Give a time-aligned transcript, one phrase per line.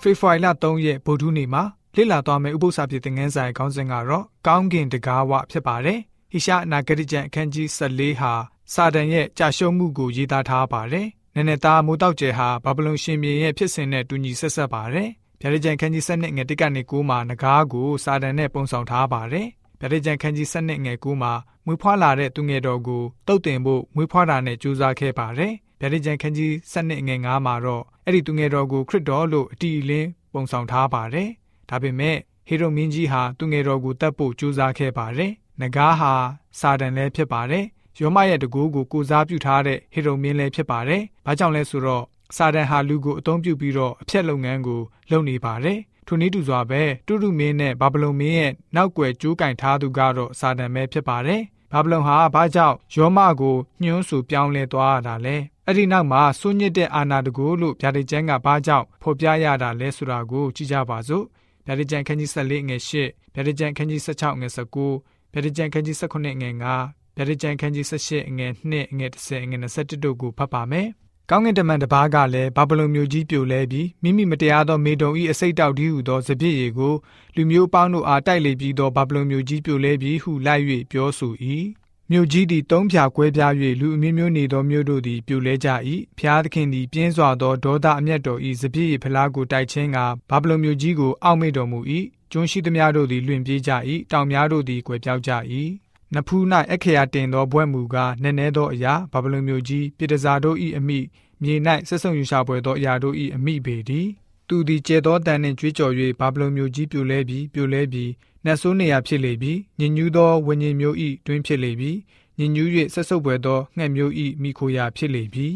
[0.00, 1.62] ဖေဖော်ဝါရီလ3ရက်ဗုဒ္ဓနေ့မှာ
[1.96, 5.98] လေ့လာသွားမယ့်ဥပုသ္စာပြေသင်ခန်းစာရဲ့ခေါင်းစဉ်ကတော့ကောင်းကင်တကားဝဖြစ်ပါတယ်။
[6.32, 8.32] ဟိရှာအနာဂတိကျမ်းအခန်းကြီး14ဟာ
[8.74, 15.08] စာတန်ရဲ့ကြာရှုံးမှုကိုရေးသားထားပါတယ်။နည်းနည်းသားမိုးတောက်ကျဲဟာဘာဗလုန်ရှင်မြေရဲ့ဖြစ်စဉ်နဲ့တူညီဆက်ဆက်ပါတယ်။
[15.40, 19.46] ဗျာဒိတ်ကျမ်းအခန်းကြီး7ငယ်1ကနေ9မှာငကားကိုစာတန်နဲ့ပုံဆောင်ထားပါတယ်။
[19.80, 21.32] ဗျာဒိတ်ကျမ်းအခန်းကြီး7ငယ်9မှာ
[21.66, 31.28] မွေးဖွားလာတဲ့သူငယ်တော်ကိုတုတ်တင်ဖို့မွေးဖွားတာနဲ့ကြိုးစားခဲ့ပါတယ်။ ဗျာဒိတ်ကျမ်းအခန်းကြီး7ငယ်9မှာတော့အဲ့ဒီသူငယ်တော်ကိုခရစ်တော်လို့အတီအလင်းပုံဆောင်ထားပါတယ်။
[31.70, 32.16] ဒါပေမဲ့
[32.48, 36.12] ဟေရိုမင်းကြီးဟာသူငယ်တော်ကိုတတ်ဖို့ကြိုးစားခဲ့ပါတယ်။နဂါးဟာ
[36.60, 37.64] စာတန်လည်းဖြစ်ပါတယ်။
[38.00, 42.04] ယောမရဲ့တကူကိုကိုစားပြုထားတဲ့ဟေရိုမင်းလည်းဖြစ်ပါတယ်။ဘာကြောင့်လဲဆိုတော့
[42.36, 51.42] စာတန်ဟာလူကိုအုံပြုပြီးတော့အဖြက်လုပ်ငန်းကိုလုပ်နေပါတယ်။ထိုနည်းတူစွာပဲတူတူမင်းနဲ့ဘာဗလုန်မင်းရဲ့နောက်ွယ်ကျိုးကင်ထားသူကတော့စာတန်ပဲဖြစ်ပါတယ်။
[51.76, 61.24] ဘာဗလုန်ဟာဘာကြောင့်ယောမကိုညှိုးဆူပြောင်းလဲသွားရတာလဲ။အဲ့ဒီနောက်မှာစိုးညစ်တဲ့အာနာတကူလို့ဗျာဒိတ်ကျမ်းကဘာကြောင့်ဖော်ပြရတာလဲဆိုတာကိုကြည့်ကြပါစို့
[61.66, 70.88] ဗျာဒိတ်ကျမ်းခန်းကြီး14ငယ်8ဗျာဒိတ်ကျမ်းခန်းကြီး16ငယ်19ဗျာဒိတ်ကျမ်းခန်းကြီး18ငယ်9ဗျာဒိတ်ကျမ်းခန်းကြီး18ငယ်2ငယ်10ငယ်21တို့ကိုဖတ်ပါမယ်။
[71.30, 76.94] ကောင်းကင်တမန်တစ်ပါးကလည်းဘာဗလုန်မြို့ကြီးပြိုလဲပြီးမိမိမတရားသောမေတုံဤအစိတ်တောက်ဒီဟုသောစပြည့်ရီကို
[77.34, 81.32] လူမျိုးပေါင်းတို့အားတိုက်လေပြီးသောဘာဗလုန်မြို့ကြီးပြိုလဲပြီးဟုလိုက်၍ပြောဆို၏
[82.10, 85.68] မြို့ကြီးသည်တုံးဖြာကွဲပြား၍လူအမျိုးမျိုးနေသောမြို့တို့သည်ပြိုလဲကြ၏
[86.18, 89.98] ဖျားသခင်သည်ပြင်းစွာသောဒေါသအမျက်တော်၏စပြည့်ဖလားကိုတိုက်ချင်းက
[90.30, 91.78] ဘာဗလုန်မြို့ကြီးကိုအောက်မေ့တော်မူ၏
[92.32, 93.70] ကျွန်းရှိသမျှတို့သည်လွင်ပြေးကြ၏
[94.12, 95.32] တောင်များတို့သည်ကွယ်ပြောက်ကြ၏
[96.14, 100.98] နဖူး၌အခရာတင်သောဘွဲ့မူကားနည်းနည်းသောအရာဘာဗလုန်မြို့ကြီးပြည်တစားတို့၏အမိ
[101.42, 101.54] မြေ၌
[101.88, 104.06] ဆက်ဆုံယူရှာပွဲသောအရာတို့၏အမိပေသည်
[104.48, 108.10] သူသည်ကျေသောတန်နှင့်ကြွေးကြော်၍ဘာဗလုန်မြို့ကြီးပြိုလဲပြီးပြိုလဲပြီး
[108.44, 110.96] နတ်ဆိုးနေရာဖြစ်လေပြီးညဉ့်ညူးသောဝิญဉ်မျိုး၏
[111.26, 111.96] တွင်ဖြစ်လေပြီး
[112.38, 114.12] ညဉ့်ညူး၍ဆက်ဆုပ်ပွေသောငှက်မျိုး၏
[114.42, 115.48] မိခိုရာဖြစ်လေပြီ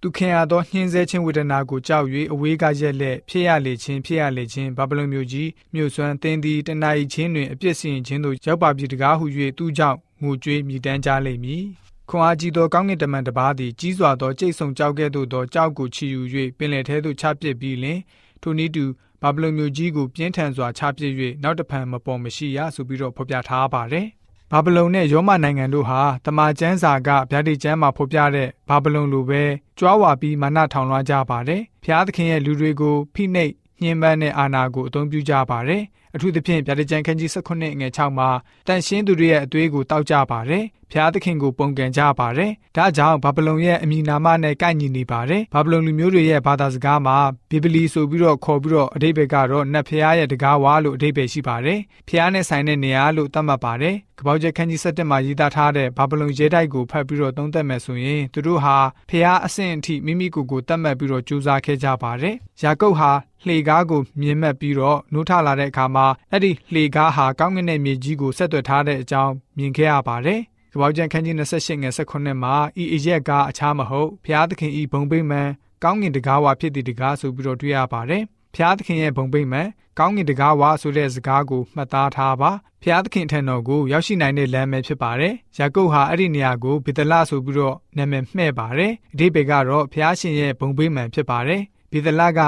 [0.00, 9.24] သူခင်ရသောနှင်းဆဲခြင်းဝေဒနာကိုကြောက်၍အဝေးကရက်လက်ဖြစ်ရလေခြင်းဖြစ်ရလေခြင်းဘာဗလုန်မျိုးကြီးမြို့ဆွမ်းသင်သည်တဏှာ၏ချင်းတွင်အပြစ်စင်ခြင်းတို့ရောက်ပါပြီတကားဟု၍
[9.58, 11.64] သူကြောင့်ငိုကြွေးမြည်တမ်းကြလိမ့်မည်
[12.08, 16.22] ခွန်အားကြီးသောကောင်းကင်တမန်တစ်ပါးသည်ကြီးစွာသောကြိတ်ဆုံကြောက်ကဲ့သို့သောကြောက်ကိုချီယူ၍
[16.58, 17.98] ပင်လယ်ထဲသို့ချပစ်ပြီးလင်
[18.42, 18.84] ထိုနည်းတူ
[19.22, 21.12] ဘာဗလုန်မြို့ကြီးကိုပြင်းထန်စွာချပစ်၍
[21.42, 24.06] နောက်တဖန်မပေါ်မရှိရဆိုပြီးတော့ဖော်ပြထားပါတယ်
[24.52, 29.42] ဘာဗလုန်နဲ့ယောမနိုင်ငံတို့ဟာတမန်ကျမ်းစာကဗျာဒိတ်ကျမ်းမှာဖော်ပြတဲ့ဘာဗလုန်လိုပဲ
[29.78, 33.52] ကြွားဝါပြီးမာနထောင်လွှားကြပါတယ်။ဖျားသခင်ရဲ့လူတွေကိုဖိနှိပ်
[33.82, 35.82] ညှဉ်းပန်းတဲ့အာဏာကိုအသုံးပြုကြပါတယ်။
[36.14, 38.28] အထူးသဖြင့်ဗျာဒိတ်ကျမ်းခန်းကြီး16ငွေ6မှာ
[38.66, 47.16] တန်ရှင်းသူတွေရဲ့အသွေးကိုတောက်ကြပါတယ်။ဖျားသခင်ကိုပုံကန်ကြပါတယ်။ဒါကြောင့်ဘာဗလုန်ရဲ့အမည်နာမနဲ့ကိုက်ညီနေပါတယ်။ဘာဗလုန်လူမျိုးတွေရဲ့ဘာသာစကားမှာ
[47.50, 58.76] ဘီဗလီဆိုပြီးတော့ခေါ်ပြီးတော့အဓိပ္ပာယ်ကတော့နတ်ဖျားရဲ့တကားဝါလို့အဓိပ္ပာယ်ရှိပါတယ်။ဖျားနဲ့ဆိုင်တဲ့နေရာလို့သတ်မှတ်ပါတယ်။ကပောက်ကျက်ခန်းကြီး7မှာရေးသားထားတဲ့ဘာဗလုန်ရဲတိုက်ကိုဖတ်ပြီးတော့သုံးသပ်မယ်ဆိုရင်သူတို့ဟာ
[59.10, 63.12] ဖျားအဆင့်အထိမိမိကိုယ်ကိုတတ်မှတ်ပြီးတော့ကြိုးစားခဲ့ကြပါတယ်။ယာကုပ်ဟာ
[63.46, 70.40] လှေကားကိုမြင်မှတ်ပြီးတော့နှိုးထလာတဲ့အခါမှာအဲ့ဒီလှေကားဟာကောင်းကင်ရဲ့မြေကြီးကိုဆက်သွယ်ထားတဲ့အကြောင်းမြင်ခဲ့ရပါတယ်။
[70.76, 75.48] ကပောက်ကျန်ခန်းကြီး28ငယ်18မှာဤအရက်ကားအခြားမဟုတ်ဘုရားသခင်ဤဘုံပိမှန်
[75.82, 78.22] ကောင်းကင်တကားဝါဖြစ်သည့်တကားဆိုပြီးတော့တွေ့ရပါတယ်။
[78.54, 82.50] ဘုရားသခင်ရဲ့ဘုံပိမှန်ကောင်းကင်တကားဝါဆိုတဲ့စကားကိုမှတ်သားထားပါ။
[82.82, 92.40] ဘုရားသခင်ထံတော်ကိုရောက်ရှိနိုင်တဲ့လမ်းပဲဖြစ်ပါတယ်။ယာကုပ်ဟာအဲ့ဒီနေရာကိုဗေဒလဆိုပြီးတော့နာမည်မှဲ့ပါတယ်။အဓိပ္ပာယ်ကတော့ဘုရားရှင်ရဲ့ဘုံပိမှန်ဖြစ်ပါတယ်။ဗေဒလက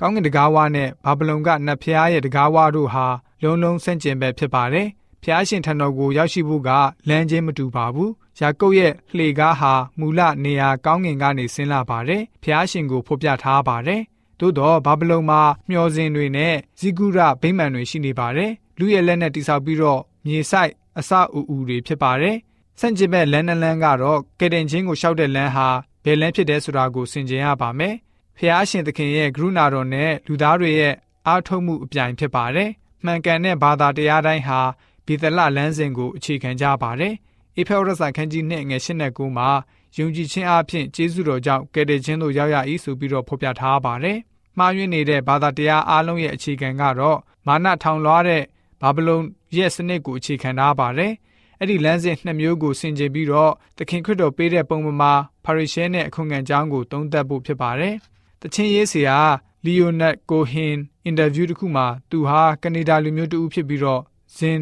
[0.00, 3.06] ကောင်းကင်တကားဝါနဲ့ဘာဗလုန်ကနတ်ဖျားရဲ့တကားဝါတို့ဟာ
[3.42, 4.88] လုံးလုံးဆန့်ကျင်ဘက်ဖြစ်ပါတယ်။
[5.22, 6.70] ဖျားရှင်ထံတော်ကိုရောက်ရှိဖို့က
[7.08, 8.10] လမ်းချင်းမတူပါဘူး။
[8.40, 14.00] ယာကုပ်ရဲ့လှေကားဟာမူလနေရာကောင်းကင်ကနေဆင်းလာပါတယ်။ဖျားရှင်ကိုဖော်ပြထားပါတယ်။
[14.40, 22.36] သို့တော့ဘာဗလုန်မှာမျောစင်တွေနဲ့ဇီကုရဗိမာန်တွေရှိနေပါတယ်။လူရဲ့လက်နဲ့တိဆောက်ပြီးတော့မြေဆိုင်အစအူအူတွေဖြစ်ပါတယ်။
[22.80, 25.68] ဆန့်ကျင်ဘက်လမ်းနှလန်းကတော့ကယ်တင်ချင်းကိုရှောက်တဲ့လမ်းဟာ
[26.04, 27.94] ဘယ်လမ်းဖြစ်တဲ့ဆိုတာကိုဆင်ခြင်ရပါမယ်။
[28.38, 30.94] ဖျားရှင်သခင်ရဲ့ကရုဏာတော်နဲ့လူသားတွေရဲ့
[31.26, 32.70] အားထုတ်မှုအပြိုင်ဖြစ်ပါတယ်။
[33.04, 34.60] မှန်ကန်တဲ့ဘာသာတရားတိုင်းဟာ
[35.10, 37.14] ဘီသလလမ်းစဉ်ကိုအခြေခံကြပါတယ်။
[37.56, 39.48] အေဖေရစာခန်းကြီးနဲ့ငယ်၈နဲ့9မှာ
[39.96, 44.18] ယုံကြည်ခြင်းအပြင်ကျေးဇူးတော်ကြောင့်ကယ်တင်ခြင်းတို့ရောက်ရ၏ဆိုပြီးတော့ဖော်ပြထားပါတယ်။
[44.58, 48.42] မှားယွင်းနေတဲ့ဘာသာတရားအားလုံးရဲ့အခြေခံကတော့မာနထောင်လွှားတဲ့
[48.80, 49.24] ဘာဗလုန်
[49.56, 51.12] ရဲ့စနစ်ကိုအခြေခံထားပါတယ်။
[51.58, 55.12] အဲ့ဒီလမ်းစဉ်နှစ်မျိုးကိုဆင်ခြင်ပြီးတော့သခင်ခရစ်တော်ပေးတဲ့ပုံပမာ
[55.44, 57.94] ဖာရိရှဲနဲ့အခွင့်အရေးကြောင်းကိုသုံးသပ်ဖို့ဖြစ်ပါတယ်။
[58.40, 59.18] တချင်းရေးဆရာ
[59.64, 60.74] လီယိုနက်ကိုဟင်
[61.04, 64.02] အင်တာဗျူးတစ်ခုမှာသူဟာကနေဒါလူမျိုးတူဖြစ်ပြီးတော့
[64.36, 64.60] ဇင်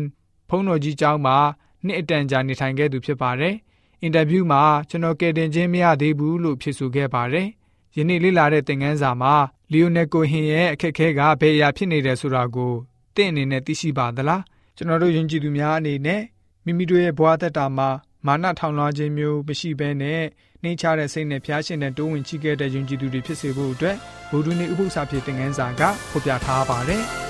[0.48, 1.36] ဖုံးတော်ကြီးကျောင်းမှာ
[1.84, 3.54] နှစ်အတန်ကြာနေထိုင်ခဲ့သူဖြစ်ပါတယ်။
[4.02, 7.48] အင်တာဗျူးမှာကျွန်တော်ကယ်တင်ခြင်းမရသေးဘူးလို့ဖြေဆိုခဲ့ပါတယ်။
[7.96, 9.34] ယနေ့လေ့လာတဲ့သင်ခန်းစာမှာ
[9.72, 12.72] လီယိုနက်ကိုဟင်ရဲ့အခက်အခဲကဘယ်အရာဖြစ်နေတယ်ဆိုတာကို
[13.14, 14.42] သင်အနေနဲ့သိရှိပါသလား။
[14.76, 16.22] ကျွန်တော်တို့ယဉ်ကျေးသူများအနေနဲ့
[16.64, 17.88] မိမိတို့ရဲ့ဘဝသက်တာမှာ
[18.26, 20.22] မာနထောင်လွှားခြင်းမျိုးမရှိဘဲနဲ့
[20.62, 23.96] နှိမ့်ချတဲ့စိတ်နဲ့ဖျားရှင်တဲ့တိုးဝင်ချိခဲ့တဲ့ယုံကြည်သူတွေဖြစ်စေဖို့အတွက်
[24.30, 27.04] ဗုဒ္ဓနည်းဥပုသ္စာဖြစ်တဲ့ငန်းစာကဖော်ပြထားပါတယ်။